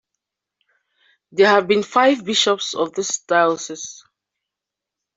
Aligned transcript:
There 1.31 1.45
have 1.45 1.67
been 1.67 1.83
five 1.83 2.25
bishops 2.25 2.73
of 2.73 2.91
this 2.93 3.19
diocese. 3.19 4.03